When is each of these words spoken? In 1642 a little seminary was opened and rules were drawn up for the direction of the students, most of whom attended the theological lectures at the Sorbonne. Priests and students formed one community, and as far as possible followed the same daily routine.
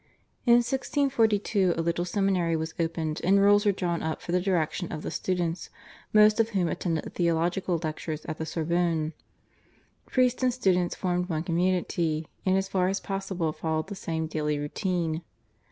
In 0.47 0.55
1642 0.63 1.75
a 1.77 1.81
little 1.83 2.05
seminary 2.05 2.55
was 2.55 2.73
opened 2.79 3.21
and 3.23 3.39
rules 3.39 3.67
were 3.67 3.71
drawn 3.71 4.01
up 4.01 4.19
for 4.19 4.31
the 4.31 4.41
direction 4.41 4.91
of 4.91 5.03
the 5.03 5.11
students, 5.11 5.69
most 6.11 6.39
of 6.39 6.49
whom 6.57 6.67
attended 6.69 7.03
the 7.03 7.11
theological 7.11 7.79
lectures 7.83 8.25
at 8.25 8.39
the 8.39 8.45
Sorbonne. 8.47 9.13
Priests 10.07 10.41
and 10.41 10.51
students 10.51 10.95
formed 10.95 11.29
one 11.29 11.43
community, 11.43 12.27
and 12.47 12.57
as 12.57 12.67
far 12.67 12.87
as 12.87 12.99
possible 12.99 13.53
followed 13.53 13.89
the 13.89 13.95
same 13.95 14.25
daily 14.25 14.57
routine. 14.57 15.21